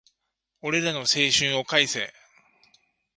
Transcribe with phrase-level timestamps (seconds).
[0.63, 2.11] 俺らの青春を返せ